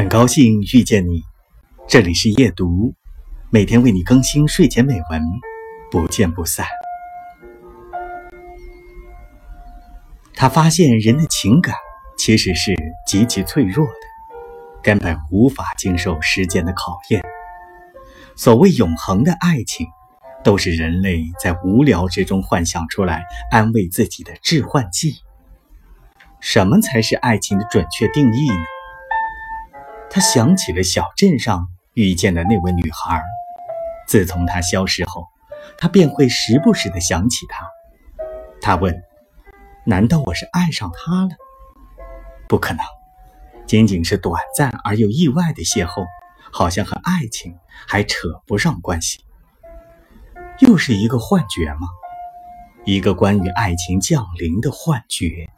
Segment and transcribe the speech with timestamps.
[0.00, 1.22] 很高兴遇见你，
[1.86, 2.94] 这里是夜读，
[3.50, 5.22] 每天为你更新睡前美文，
[5.90, 6.66] 不见不散。
[10.32, 11.74] 他发现人的情感
[12.16, 12.74] 其实是
[13.06, 13.92] 极其脆弱的，
[14.82, 17.22] 根本无法经受时间的考验。
[18.34, 19.86] 所谓永恒的爱情，
[20.42, 25.16] 都是人类在无聊之中幻想出来安慰自己的致幻剂。
[26.40, 28.64] 什么才是爱情的准确定义呢？
[30.10, 33.22] 他想起了小镇上遇见的那位女孩。
[34.08, 35.28] 自从她消失后，
[35.78, 37.64] 他便会时不时的想起她。
[38.60, 39.02] 他问
[39.86, 41.30] ：“难道我是爱上她了？”
[42.48, 42.84] 不可能，
[43.66, 46.04] 仅仅是短暂而又意外的邂逅，
[46.52, 47.56] 好像和爱情
[47.86, 49.24] 还扯不上关系。
[50.58, 51.86] 又是一个幻觉吗？
[52.84, 55.48] 一个关于爱情降临的幻觉。